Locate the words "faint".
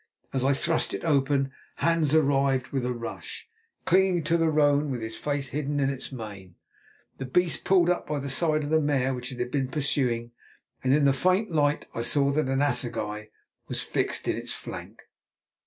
11.13-11.51